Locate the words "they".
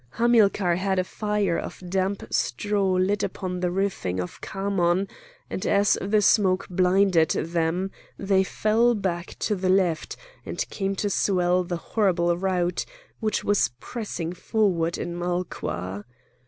8.17-8.43